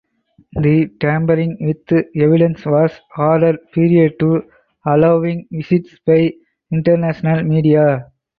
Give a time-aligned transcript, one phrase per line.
[0.53, 4.41] The tampering with evidence was ordered prior to
[4.83, 6.33] allowing visits by
[6.71, 8.11] international media.